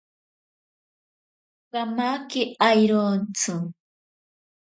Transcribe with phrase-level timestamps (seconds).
[1.71, 3.53] Kamake airontsi.